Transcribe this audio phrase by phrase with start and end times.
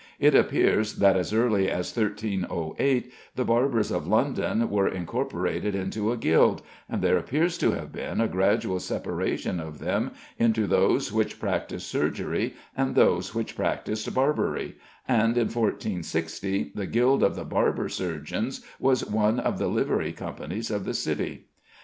[0.17, 6.17] It appears that as early as 1308 the barbers of London were incorporated into a
[6.17, 10.09] guild, and there appears to have been a gradual separation of them
[10.39, 14.73] into those which practised surgery and those which practised barbery,
[15.07, 20.71] and in 1460 the Guild of the Barber Surgeons was one of the livery companies
[20.71, 21.45] of the City.